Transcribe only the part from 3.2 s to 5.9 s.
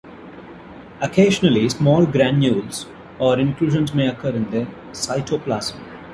inclusions may occur in the cytoplasm.